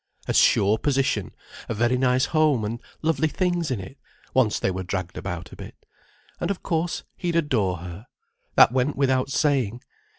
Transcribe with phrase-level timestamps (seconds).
[0.27, 1.31] A sure position,
[1.69, 3.99] a very nice home and lovely things in it,
[4.33, 5.75] once they were dragged about a bit.
[6.39, 8.07] And of course he'd adore her.
[8.55, 9.83] That went without saying.